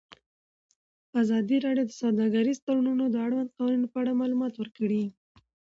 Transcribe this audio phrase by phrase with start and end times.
[1.21, 5.03] ازادي راډیو د سوداګریز تړونونه د اړونده قوانینو په اړه معلومات ورکړي.